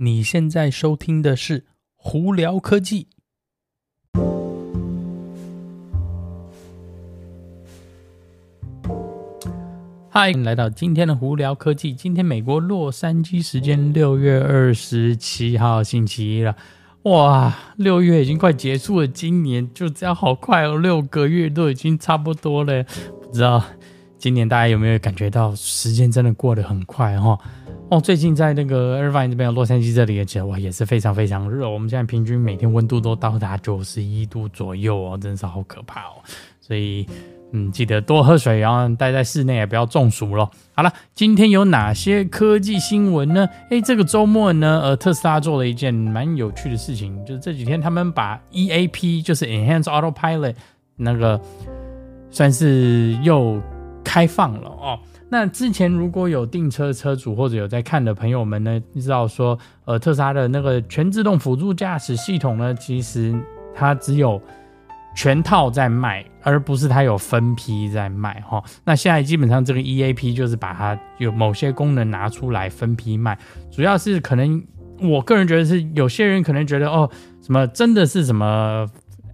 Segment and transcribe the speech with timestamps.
[0.00, 1.60] 你现在收听的是
[1.96, 3.08] 《胡聊科技》。
[10.08, 11.92] 嗨，来到今天的《胡聊科技》。
[11.96, 16.54] 今天美国洛杉矶时间六月二十七号星期一了。
[17.02, 22.84] 哇，六月已经快结束了，今年就这样好快哦，六个月都已经差不多了。
[23.20, 23.64] 不知道
[24.16, 27.30] 今年大家有没有感觉到时间真的过得很快哈？
[27.30, 27.40] 哦，
[27.90, 31.66] 哦最近在那个 Irvine 这边，洛杉矶这里也觉得哇，也是非常非常热。
[31.66, 36.20] 我们现在平均每天温度都到达九十一度左右哦，真是好可怕哦。
[36.60, 37.06] 所以，
[37.52, 40.50] 嗯，记得多喝水，然后待在室内也不要中暑咯。
[40.74, 43.48] 好了，今天有哪些科技新闻呢？
[43.70, 50.54] 诶，这个周末呢，呃，特斯拉做了一件蛮有趣的事情，就是这几天他们把 EAP，就是 Enhanced Autopilot，
[50.94, 51.40] 那个
[52.30, 53.58] 算是又
[54.08, 54.98] 开放了哦。
[55.28, 63.38] 那之前如果有订车车主或者有在看的朋友们呢，知道说，呃，特斯拉的那个全自动辅助驾驶系统呢，其实
[63.74, 64.40] 它只有
[65.14, 68.64] 全套在卖，而不是它有分批在卖哈。
[68.84, 73.38] 那现在基本上这个 EAP 就是把它有某些功能拿出来分批卖，
[73.70, 74.64] 主要是可能
[75.02, 77.10] 我个人觉得是有些人可能觉得哦，
[77.42, 78.86] 什么真的是什么。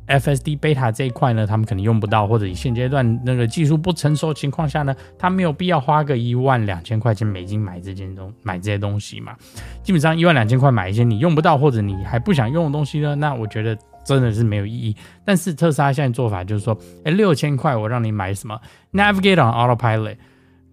[0.06, 9.34] FSD Beta 这一块呢，他们可能用不到，或者以现阶段那个技术不成熟情况下呢，他没有必要花个一万两千块钱美金买这件东买这些东西嘛。
[9.83, 13.74] 基本上一万两千块买一些你用不到或者你还不想用的东西呢，那我觉得
[14.05, 14.94] 真的是没有意义。
[15.24, 18.61] 但是特斯拉现在做法就是说，哎，六千块我让你买什么
[18.92, 20.16] ？Navigate on Autopilot，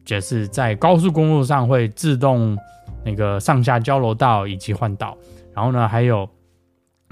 [0.03, 2.57] 就是在高速公路上会自动
[3.05, 5.17] 那个上下交流道以及换道，
[5.55, 6.29] 然后呢还有。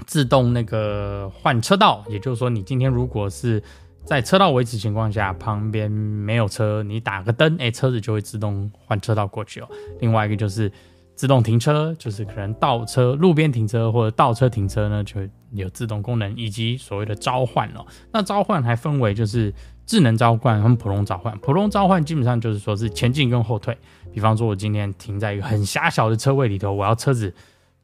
[0.05, 3.61] 自动那个换车道，也就是说，你今天如果是
[4.05, 9.69] 在车道维持情况下，旁边没有车，你打个灯，哎，车子就会自动换车道过去哦。
[9.99, 10.71] 另外一个就是
[11.15, 15.21] 自动停车，就是可能倒车、路边停车或者倒车停车呢，就
[15.51, 17.85] 有自动功能，以及所谓的召唤哦。
[18.11, 19.53] 那召唤还分为就是
[19.85, 21.37] 智能召唤和普通召唤。
[21.39, 23.77] 普通召唤基本上就是说是前进跟后退。
[24.11, 27.33] 比方说，我今天停在一个很狭小的车位里头，我要车子。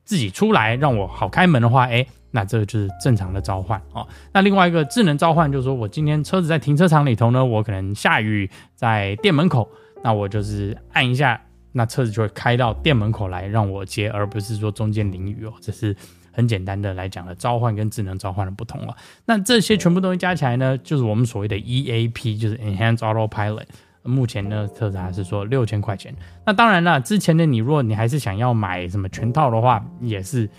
[0.06, 4.08] 自己出来让我好开门的话，哎，那这个就是正常的召唤哦。
[4.32, 9.68] 那另外一个智能召唤就是说，我今天车子在停车场里头呢，我可能下雨在店门口，
[10.04, 15.52] 那我就是按一下，那车子就会开到店门口来让我接，而不是说中间淋雨哦。
[15.60, 15.96] 这是
[16.32, 18.96] 很简单的来讲的召唤跟智能召唤的不同了。
[19.26, 23.66] 那这些全部东西加起来呢，就是我们所谓的 EAP，就是 Enhanced Autopilot。
[24.06, 26.16] 目前呢，特斯拉是说六千块钱。
[26.46, 30.50] 那当然了，之前的你，如果你还是想要买什么全套的话，也是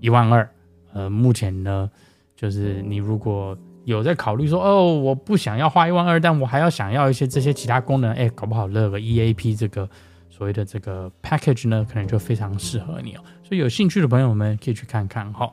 [0.00, 0.48] 一万二。
[0.92, 1.90] 呃，目前呢，
[2.34, 9.88] 就是你如果有在考虑说，哦，我不想要花一万二，但我还要想要一些这些其他功能，哎，搞不好那个 EAP 这个
[10.30, 13.20] 所谓的这个 package 呢，可能就非常适合你哦。
[13.42, 15.52] 所以有兴趣的朋友们可以去看看哈。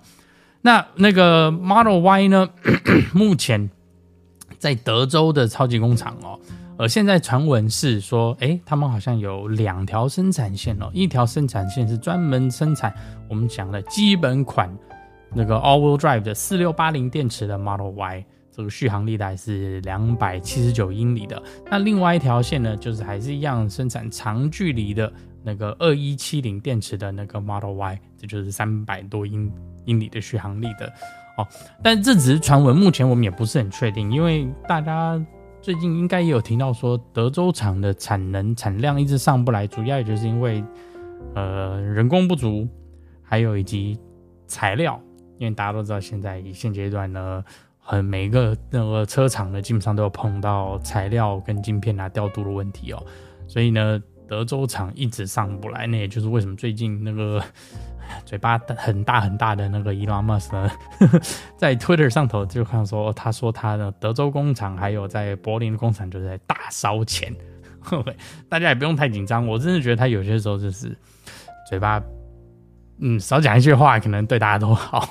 [0.61, 2.49] 那那个 Model Y 呢，
[3.13, 3.69] 目前
[4.57, 6.39] 在德州的超级工厂哦。
[6.75, 12.91] 而现在传闻是说，哎，他们好像有两条生产线哦，一条生产线是专门生产
[13.29, 14.75] 我们讲的基本款
[15.31, 21.41] 那个 all-wheel drive 的四六八零电池的 Model Y，这个续航力大概是两百七十九英里的。
[21.69, 25.13] 那另外一条线呢，就是还是一样生产长距离的
[25.43, 29.51] 那个二一七零电池的那个 Model Y，这就是三百多英
[29.85, 30.91] 英里的续航力的
[31.37, 31.47] 哦。
[31.83, 35.23] 但这只是传闻，目前我们也不是很确定，因为大家。
[35.63, 40.61] 最近应该也有听到说，德州厂的产能产量一直上不来，主要也就是因为，
[41.35, 42.67] 呃，人工不足，
[43.21, 43.97] 还有以及
[44.45, 45.01] 材料，
[45.37, 47.41] 因为大家都知道，现在现阶段呢，
[47.79, 53.01] 很每一个那个车厂呢，基本上都有碰到材料跟晶片啊调度的问题哦，
[53.47, 54.03] 所以呢。
[54.27, 57.43] 德州厂一直上不来，那也就是为什么最近那个
[58.25, 60.69] 嘴巴很大很大的那个伊拉马斯呢，
[61.57, 67.35] 在 Twitter 上头就看说，他说他的德州工厂还有在柏林工厂就在大烧钱，
[68.49, 69.45] 大家也不用太紧张。
[69.47, 70.97] 我真的觉得他有些时候就是
[71.69, 72.01] 嘴巴，
[72.99, 75.07] 嗯，少讲一句话，可能对大家都好。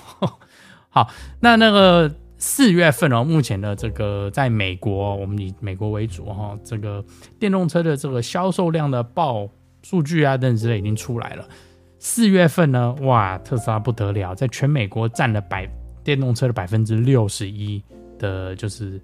[0.88, 1.08] 好，
[1.40, 2.14] 那那个。
[2.42, 7.02] 四月份哦，目前的这个在美国，我们以美国为主哈，这个
[7.38, 9.48] 电动车的这个销售量的报
[9.84, 11.48] 数据啊等等之类已经出来了。
[12.00, 15.70] 四月份呢，哇，特斯拉不得了，在全美国占了百
[16.02, 17.80] 电动车的百分之六十一
[18.18, 19.00] 的，就是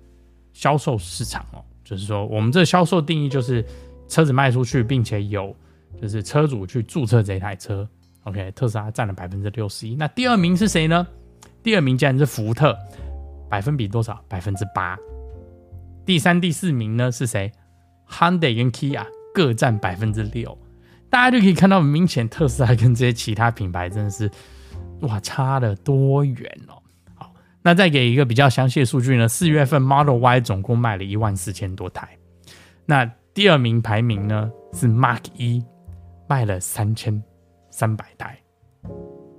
[0.52, 1.62] 销售市场哦。
[1.84, 3.64] 就是说，我们这销售定义就是
[4.08, 5.54] 车子卖出去，并且有
[6.02, 7.88] 就是车主去注册这台车。
[8.24, 9.94] OK，特斯拉占了百分之六十一。
[9.94, 11.06] 那第二名是谁呢？
[11.62, 12.76] 第二名竟然是福特。
[13.48, 14.22] 百分比多少？
[14.28, 14.98] 百分之八。
[16.04, 17.52] 第三、第四名呢是谁
[18.08, 20.56] ？Hyundai 跟 Kia 各占百分之六。
[21.10, 24.30] 大家就可以看到，明显特斯拉跟这些其他品牌真的是
[25.00, 26.76] 哇差了多远哦。
[27.14, 32.08] 好，那再给一个比较详细的数据呢，四月份 Model Y 总共卖了一万四千多台，
[32.84, 35.64] 那第二名排名呢是 Mark 一，
[36.28, 37.22] 卖了三千
[37.70, 38.38] 三百台。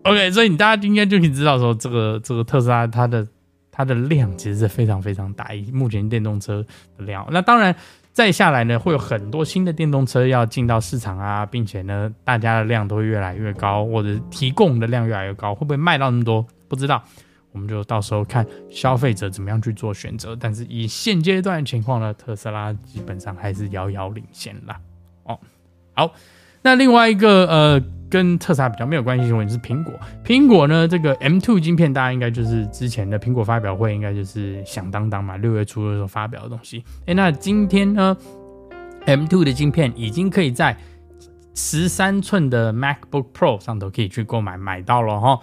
[0.06, 3.28] OK，所以你大家应该就可以知道说，这个这个特斯拉它的
[3.80, 6.62] 它的量其实是非常非常大，以目前电动车
[6.98, 7.26] 的量。
[7.32, 7.74] 那当然
[8.12, 16.46] 再下来呢，会有很多新的电动车要进到市场啊，并且呢，大家的量都会越来越高，或者提供的量越来越高，会不会卖到那么多？
[16.68, 17.02] 不知道，
[17.54, 20.36] 我们就到时候看消费者怎么样去做选择。
[20.36, 24.78] 但是以现阶段情况呢，特斯拉基本上还是遥遥领先啦。
[25.24, 25.40] 哦，
[25.94, 26.12] 好，
[26.62, 27.82] 那另外一个呃。
[28.12, 29.94] 跟特斯拉比较没有关系因为是苹果。
[30.26, 36.84] 苹果呢，这个 M2 晶片，大家应该就是之前的苹果发表会，应该就是响当当嘛，六月初的时候发表的东西。
[37.06, 38.18] 哎，那今天呢
[39.06, 40.76] ，M2 的晶片已经可以在
[41.54, 45.40] 十三寸的 MacBook Pro 上头可以去购买买到了哈。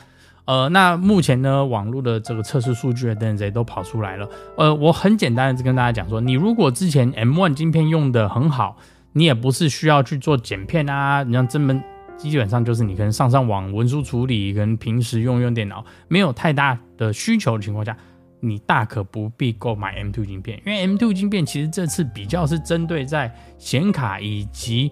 [0.47, 4.29] 呃，那目前呢，网络的这个测试数据等等这些都跑出来了。
[4.57, 8.77] 呃，我很简单的跟大家讲说，你如果之前 M1 晶片用的很好，
[9.17, 11.83] 你也不是需要去做剪片啊，你像这么。
[12.19, 17.95] 基本上就是你可能上上网、文书处理，跟平时用用电脑，没有太大的需求的情况下，
[18.41, 24.91] 你大可不必购买 M2 晶片，因为 M2 晶片其实这次比较是针对在显卡以及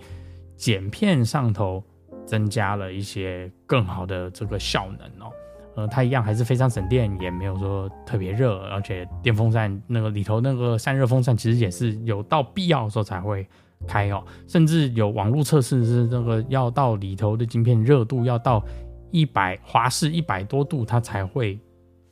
[0.54, 1.82] 剪片上头
[2.26, 5.32] 增加了一些更好的这个效能哦。
[5.76, 13.48] 呃，它一样还是非常省电，也没有说特别热，而且电风扇那个里头那个散热风扇其实也是有到必要的时候才会。
[13.84, 18.64] 开哦，甚至有网络测试是这个要到里头的晶片热度要到
[19.10, 21.58] 一百华氏一百多度，它才会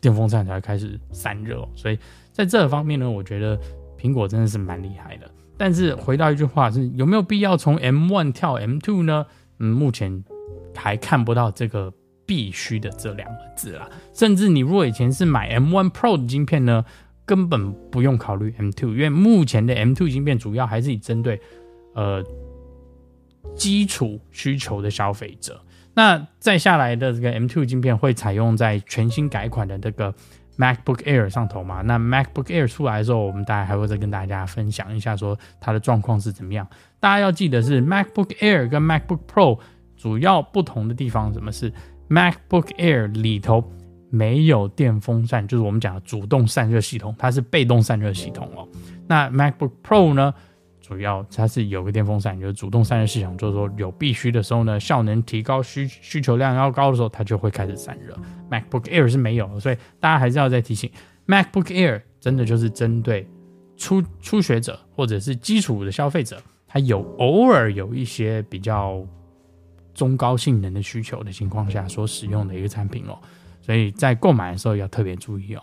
[0.01, 1.69] 电风扇才开始散热哦。
[1.75, 1.99] 所以
[2.33, 3.59] 在这方面呢，我觉得
[3.99, 5.31] 苹果真的是蛮厉害的。
[5.57, 9.27] 但是回到一句话是，有没有必要从 M1 跳 M2 呢？
[9.59, 10.25] 嗯，目前
[10.75, 11.93] 还看不到这个
[12.27, 13.89] 必须的这两个字啦。
[14.13, 16.85] 甚至你如果以前是买 M1 Pro 的晶片呢，
[17.25, 21.41] 根本不用考虑 M2，因为目前的 M2 晶片主要还是以针对。
[21.95, 22.25] 呃，
[23.55, 25.61] 基础需求的消费者，
[25.95, 30.15] 那再下来的这个 M2 镜片会采用在全新改款的这个
[30.57, 31.83] MacBook Air 上头嘛？
[31.83, 36.67] 那 MacBook Air 出来的时候，我们大家还会再跟大家分享一下，说它的状况是怎么样。
[36.99, 39.59] 大家要记得是 MacBook Air 跟 MacBook Pro
[39.97, 41.73] 主要不同的地方，什么是
[42.09, 43.71] MacBook Air 里头
[44.11, 48.67] 没有电风扇，就是我们讲的主动散热系统，它是被动散热系统哦。
[49.07, 50.33] 那 MacBook Pro 呢？
[50.93, 58.15] 主要它是有个电风扇，就是主动散热系统，就是说有必须的时候呢，效能提高需需求量要高的时候，它就会开始散热。
[58.51, 60.91] MacBook Air 是没有，所以大家还是要再提醒
[61.27, 63.27] ，MacBook Air 真的就是针对
[63.77, 69.03] 初初学者或者是基础的消费者，它有偶尔有一些比较
[69.95, 73.19] 中高性能的需求的情况下所使用的一个产品哦，
[73.63, 75.63] 所以在购买的时候要特别注意哦。